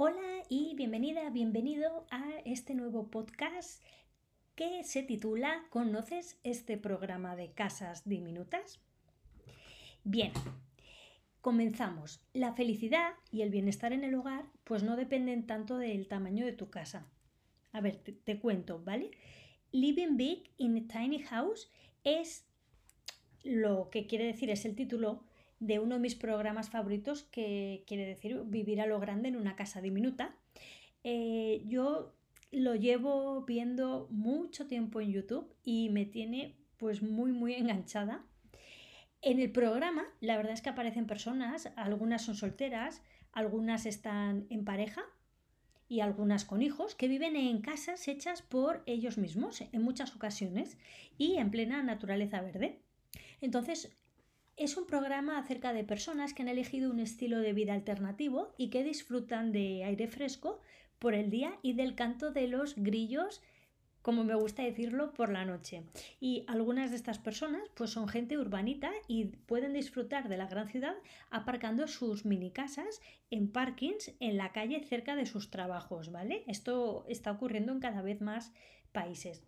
Hola 0.00 0.44
y 0.48 0.76
bienvenida, 0.76 1.28
bienvenido 1.30 2.06
a 2.12 2.24
este 2.44 2.76
nuevo 2.76 3.10
podcast 3.10 3.82
que 4.54 4.84
se 4.84 5.02
titula 5.02 5.66
¿Conoces 5.70 6.38
este 6.44 6.78
programa 6.78 7.34
de 7.34 7.50
casas 7.50 8.08
diminutas? 8.08 8.78
Bien, 10.04 10.30
comenzamos. 11.40 12.20
La 12.32 12.52
felicidad 12.52 13.14
y 13.32 13.42
el 13.42 13.50
bienestar 13.50 13.92
en 13.92 14.04
el 14.04 14.14
hogar 14.14 14.44
pues 14.62 14.84
no 14.84 14.94
dependen 14.94 15.48
tanto 15.48 15.78
del 15.78 16.06
tamaño 16.06 16.46
de 16.46 16.52
tu 16.52 16.70
casa. 16.70 17.08
A 17.72 17.80
ver, 17.80 17.96
te, 17.96 18.12
te 18.12 18.38
cuento, 18.38 18.80
¿vale? 18.84 19.10
Living 19.72 20.16
Big 20.16 20.52
in 20.58 20.76
a 20.76 20.86
Tiny 20.86 21.24
House 21.24 21.72
es 22.04 22.46
lo 23.42 23.90
que 23.90 24.06
quiere 24.06 24.26
decir, 24.26 24.48
es 24.48 24.64
el 24.64 24.76
título 24.76 25.24
de 25.60 25.78
uno 25.78 25.96
de 25.96 26.00
mis 26.00 26.14
programas 26.14 26.70
favoritos 26.70 27.24
que 27.24 27.84
quiere 27.86 28.06
decir 28.06 28.42
vivir 28.46 28.80
a 28.80 28.86
lo 28.86 29.00
grande 29.00 29.28
en 29.28 29.36
una 29.36 29.56
casa 29.56 29.80
diminuta. 29.80 30.34
Eh, 31.04 31.62
yo 31.66 32.14
lo 32.50 32.74
llevo 32.74 33.42
viendo 33.42 34.08
mucho 34.10 34.66
tiempo 34.66 35.00
en 35.00 35.12
YouTube 35.12 35.52
y 35.64 35.90
me 35.90 36.06
tiene 36.06 36.56
pues 36.76 37.02
muy 37.02 37.32
muy 37.32 37.54
enganchada. 37.54 38.24
En 39.20 39.40
el 39.40 39.50
programa 39.50 40.04
la 40.20 40.36
verdad 40.36 40.52
es 40.52 40.62
que 40.62 40.70
aparecen 40.70 41.06
personas, 41.06 41.72
algunas 41.76 42.22
son 42.22 42.36
solteras, 42.36 43.02
algunas 43.32 43.86
están 43.86 44.46
en 44.50 44.64
pareja 44.64 45.02
y 45.88 46.00
algunas 46.00 46.44
con 46.44 46.62
hijos 46.62 46.94
que 46.94 47.08
viven 47.08 47.34
en 47.34 47.60
casas 47.60 48.06
hechas 48.08 48.42
por 48.42 48.82
ellos 48.86 49.18
mismos 49.18 49.60
en 49.60 49.82
muchas 49.82 50.14
ocasiones 50.14 50.78
y 51.16 51.36
en 51.36 51.50
plena 51.50 51.82
naturaleza 51.82 52.40
verde. 52.42 52.80
Entonces 53.40 53.96
es 54.58 54.76
un 54.76 54.86
programa 54.86 55.38
acerca 55.38 55.72
de 55.72 55.84
personas 55.84 56.34
que 56.34 56.42
han 56.42 56.48
elegido 56.48 56.90
un 56.90 56.98
estilo 56.98 57.38
de 57.38 57.52
vida 57.52 57.74
alternativo 57.74 58.54
y 58.58 58.70
que 58.70 58.82
disfrutan 58.82 59.52
de 59.52 59.84
aire 59.84 60.08
fresco 60.08 60.60
por 60.98 61.14
el 61.14 61.30
día 61.30 61.58
y 61.62 61.74
del 61.74 61.94
canto 61.94 62.32
de 62.32 62.48
los 62.48 62.74
grillos, 62.76 63.40
como 64.02 64.24
me 64.24 64.34
gusta 64.34 64.64
decirlo, 64.64 65.14
por 65.14 65.30
la 65.30 65.44
noche. 65.44 65.84
Y 66.18 66.44
algunas 66.48 66.90
de 66.90 66.96
estas 66.96 67.20
personas 67.20 67.62
pues 67.74 67.90
son 67.90 68.08
gente 68.08 68.36
urbanita 68.36 68.90
y 69.06 69.26
pueden 69.26 69.74
disfrutar 69.74 70.28
de 70.28 70.36
la 70.36 70.46
gran 70.46 70.68
ciudad 70.68 70.96
aparcando 71.30 71.86
sus 71.86 72.24
mini 72.24 72.50
casas 72.50 73.00
en 73.30 73.52
parkings 73.52 74.12
en 74.18 74.36
la 74.36 74.50
calle 74.50 74.82
cerca 74.82 75.14
de 75.14 75.26
sus 75.26 75.50
trabajos, 75.50 76.10
¿vale? 76.10 76.42
Esto 76.48 77.04
está 77.08 77.30
ocurriendo 77.30 77.72
en 77.72 77.80
cada 77.80 78.02
vez 78.02 78.20
más 78.20 78.52
países 78.90 79.44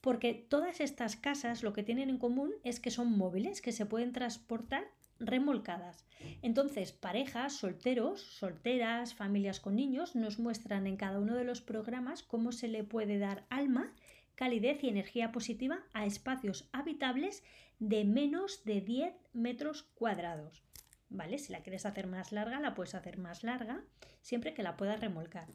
porque 0.00 0.34
todas 0.34 0.80
estas 0.80 1.16
casas 1.16 1.62
lo 1.62 1.72
que 1.72 1.82
tienen 1.82 2.10
en 2.10 2.18
común 2.18 2.52
es 2.64 2.80
que 2.80 2.90
son 2.90 3.16
móviles, 3.16 3.60
que 3.60 3.72
se 3.72 3.86
pueden 3.86 4.12
transportar 4.12 4.84
remolcadas. 5.18 6.06
Entonces, 6.42 6.92
parejas, 6.92 7.54
solteros, 7.54 8.20
solteras, 8.20 9.14
familias 9.14 9.60
con 9.60 9.76
niños 9.76 10.14
nos 10.14 10.38
muestran 10.38 10.86
en 10.86 10.96
cada 10.96 11.18
uno 11.18 11.34
de 11.34 11.44
los 11.44 11.60
programas 11.60 12.22
cómo 12.22 12.52
se 12.52 12.68
le 12.68 12.84
puede 12.84 13.18
dar 13.18 13.44
alma, 13.50 13.92
calidez 14.34 14.84
y 14.84 14.88
energía 14.88 15.32
positiva 15.32 15.80
a 15.92 16.06
espacios 16.06 16.68
habitables 16.72 17.42
de 17.78 18.04
menos 18.04 18.64
de 18.64 18.80
10 18.80 19.14
metros 19.32 19.82
cuadrados. 19.94 20.62
¿Vale? 21.10 21.38
Si 21.38 21.52
la 21.52 21.62
quieres 21.62 21.86
hacer 21.86 22.06
más 22.06 22.32
larga, 22.32 22.60
la 22.60 22.74
puedes 22.74 22.94
hacer 22.94 23.18
más 23.18 23.42
larga, 23.42 23.82
siempre 24.20 24.52
que 24.52 24.62
la 24.62 24.76
puedas 24.76 25.00
remolcar. 25.00 25.48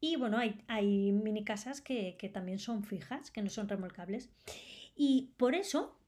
Y 0.00 0.16
bueno, 0.16 0.38
hay, 0.38 0.62
hay 0.68 1.12
mini 1.12 1.44
casas 1.44 1.80
que, 1.80 2.16
también 2.32 2.58
son 2.58 2.84
fijas, 2.84 3.30
que 3.30 3.42
no 3.42 3.50
son 3.50 3.68
remolcables. 3.68 4.28
Y 4.94 5.32
por 5.36 5.54
eso, 5.54 5.98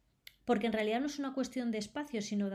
porque 0.44 0.66
en 0.66 0.72
realidad 0.72 1.00
no 1.00 1.06
es 1.06 1.18
una 1.18 1.34
cuestión 1.34 1.70
de 1.70 1.78
espacio, 1.78 2.22
sino 2.22 2.50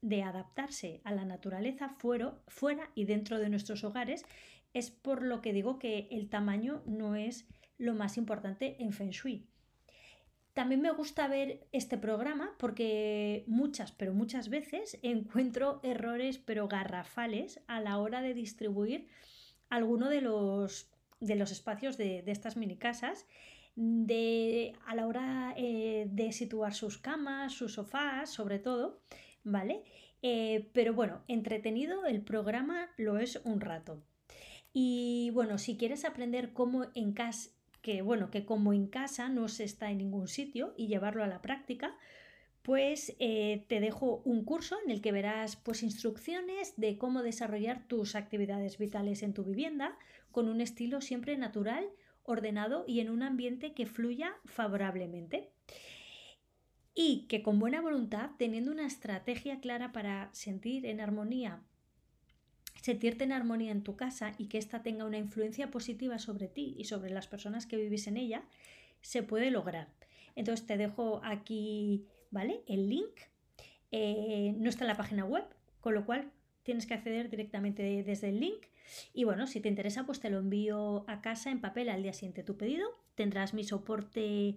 de, 0.00 0.22
adaptarse 0.22 1.00
a 1.04 1.12
la 1.12 1.24
naturaleza 1.24 1.90
fuera, 1.98 2.90
y 2.94 3.04
dentro 3.04 3.38
de 3.38 3.48
nuestros 3.48 3.84
hogares, 3.84 4.24
es 4.72 4.90
por 4.90 5.22
lo 5.22 5.40
que 5.40 5.52
digo 5.52 5.78
que 5.78 6.08
el 6.10 6.28
tamaño 6.28 6.82
no 6.86 7.16
es 7.16 7.46
lo 7.78 7.94
más 7.94 8.16
importante 8.16 8.76
en 8.80 8.92
Feng 8.92 9.10
Shui. 9.10 9.46
También 10.52 10.80
me 10.80 10.90
gusta 10.90 11.28
ver 11.28 11.68
este 11.70 11.96
programa 11.98 12.56
porque 12.58 13.44
muchas, 13.46 13.92
pero 13.92 14.12
muchas 14.12 14.48
veces 14.48 14.98
encuentro 15.02 15.80
errores, 15.84 16.38
pero 16.38 16.66
garrafales 16.66 17.60
a 17.68 17.80
la 17.80 17.98
hora 17.98 18.22
de 18.22 18.34
distribuir 18.34 19.06
alguno 19.70 20.08
de 20.08 20.20
los, 20.20 20.90
de 21.20 21.36
los 21.36 21.50
espacios 21.52 21.96
de, 21.96 22.22
estas 22.26 22.56
mini 22.56 22.76
casas 22.76 23.26
de, 23.76 24.74
a 24.86 24.94
la 24.94 25.06
hora 25.06 25.54
eh, 25.56 26.08
de 26.10 26.32
situar 26.32 26.74
sus 26.74 26.98
camas, 26.98 27.52
sus 27.52 27.74
sofás, 27.74 28.30
sobre 28.30 28.58
todo, 28.58 29.00
¿vale? 29.44 29.82
Eh, 30.22 30.68
pero 30.72 30.94
bueno, 30.94 31.22
entretenido 31.28 32.04
el 32.06 32.22
programa 32.22 32.88
lo 32.96 33.18
es 33.18 33.40
un 33.44 33.60
rato. 33.60 34.02
Y 34.72 35.30
bueno, 35.32 35.58
si 35.58 35.76
quieres 35.76 36.04
aprender 36.04 36.52
cómo 36.52 36.86
en 36.94 37.12
casa, 37.12 37.50
que 37.82 38.02
bueno, 38.02 38.30
que 38.30 38.44
como 38.44 38.72
en 38.72 38.88
casa 38.88 39.28
no 39.28 39.48
se 39.48 39.64
está 39.64 39.90
en 39.90 39.98
ningún 39.98 40.28
sitio 40.28 40.74
y 40.76 40.88
llevarlo 40.88 41.22
a 41.22 41.28
la 41.28 41.40
práctica, 41.40 41.96
pues 42.68 43.16
eh, 43.18 43.64
te 43.66 43.80
dejo 43.80 44.20
un 44.26 44.44
curso 44.44 44.76
en 44.84 44.90
el 44.90 45.00
que 45.00 45.10
verás 45.10 45.56
pues, 45.56 45.82
instrucciones 45.82 46.74
de 46.76 46.98
cómo 46.98 47.22
desarrollar 47.22 47.88
tus 47.88 48.14
actividades 48.14 48.76
vitales 48.76 49.22
en 49.22 49.32
tu 49.32 49.42
vivienda 49.42 49.96
con 50.32 50.50
un 50.50 50.60
estilo 50.60 51.00
siempre 51.00 51.38
natural, 51.38 51.88
ordenado 52.24 52.84
y 52.86 53.00
en 53.00 53.08
un 53.08 53.22
ambiente 53.22 53.72
que 53.72 53.86
fluya 53.86 54.34
favorablemente. 54.44 55.48
Y 56.94 57.24
que 57.28 57.42
con 57.42 57.58
buena 57.58 57.80
voluntad, 57.80 58.32
teniendo 58.36 58.70
una 58.70 58.86
estrategia 58.86 59.60
clara 59.60 59.90
para 59.92 60.28
sentir 60.34 60.84
en 60.84 61.00
armonía, 61.00 61.62
sentirte 62.82 63.24
en 63.24 63.32
armonía 63.32 63.72
en 63.72 63.82
tu 63.82 63.96
casa 63.96 64.34
y 64.36 64.48
que 64.48 64.58
ésta 64.58 64.82
tenga 64.82 65.06
una 65.06 65.16
influencia 65.16 65.70
positiva 65.70 66.18
sobre 66.18 66.48
ti 66.48 66.74
y 66.76 66.84
sobre 66.84 67.08
las 67.08 67.28
personas 67.28 67.64
que 67.64 67.78
vivís 67.78 68.08
en 68.08 68.18
ella, 68.18 68.42
se 69.00 69.22
puede 69.22 69.50
lograr. 69.50 69.88
Entonces 70.36 70.66
te 70.66 70.76
dejo 70.76 71.22
aquí 71.24 72.06
¿vale? 72.30 72.62
El 72.66 72.88
link 72.88 73.20
eh, 73.90 74.54
no 74.56 74.68
está 74.68 74.84
en 74.84 74.88
la 74.88 74.96
página 74.96 75.24
web, 75.24 75.44
con 75.80 75.94
lo 75.94 76.04
cual 76.04 76.30
tienes 76.62 76.86
que 76.86 76.94
acceder 76.94 77.30
directamente 77.30 77.82
desde 78.02 78.28
el 78.28 78.40
link. 78.40 78.66
Y 79.12 79.24
bueno, 79.24 79.46
si 79.46 79.60
te 79.60 79.68
interesa, 79.68 80.06
pues 80.06 80.20
te 80.20 80.30
lo 80.30 80.38
envío 80.38 81.04
a 81.08 81.20
casa 81.20 81.50
en 81.50 81.60
papel 81.60 81.88
al 81.88 82.02
día 82.02 82.12
siguiente 82.12 82.42
tu 82.42 82.56
pedido. 82.56 82.88
Tendrás 83.14 83.54
mi 83.54 83.64
soporte 83.64 84.56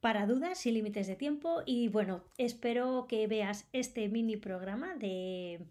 para 0.00 0.26
dudas 0.26 0.64
y 0.66 0.72
límites 0.72 1.06
de 1.06 1.16
tiempo. 1.16 1.62
Y 1.66 1.88
bueno, 1.88 2.24
espero 2.38 3.06
que 3.08 3.26
veas 3.26 3.68
este 3.72 4.08
mini 4.08 4.36
programa 4.36 4.96
de 4.96 5.66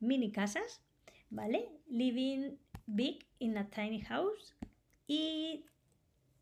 mini 0.00 0.30
casas, 0.32 0.82
¿vale? 1.30 1.68
Living 1.88 2.56
Big 2.86 3.26
in 3.38 3.56
a 3.58 3.68
Tiny 3.70 4.00
House. 4.00 4.56
Y 5.06 5.64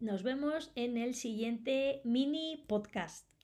nos 0.00 0.22
vemos 0.22 0.72
en 0.74 0.96
el 0.96 1.14
siguiente 1.14 2.00
mini 2.04 2.64
podcast. 2.66 3.35